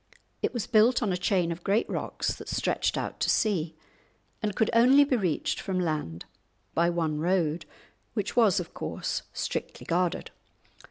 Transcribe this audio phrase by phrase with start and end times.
[0.41, 3.75] It was built on a chain of great rocks that stretched out to sea,
[4.41, 6.25] and could only be reached from land
[6.73, 7.67] by one road,
[8.15, 10.31] which was, of course, strictly guarded.